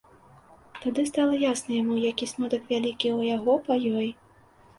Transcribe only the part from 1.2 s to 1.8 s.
ясна